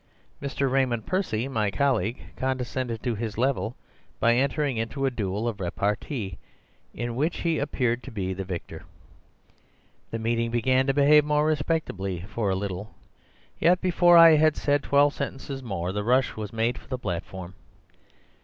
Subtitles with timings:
[0.41, 0.67] Mr.
[0.67, 2.19] Raymond Percy, my colleague,
[2.57, 3.75] descended to his level
[4.19, 6.39] by entering into a duel of repartee,
[6.91, 8.83] in which he appeared to be the victor.
[10.09, 12.95] The meeting began to behave more respectfully for a little;
[13.59, 17.53] yet before I had said twelve sentences more the rush was made for the platform.